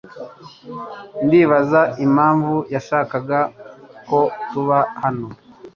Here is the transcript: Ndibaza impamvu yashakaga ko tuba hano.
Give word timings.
Ndibaza 1.25 1.81
impamvu 2.05 2.55
yashakaga 2.73 3.39
ko 4.07 4.19
tuba 4.49 4.77
hano. 5.01 5.27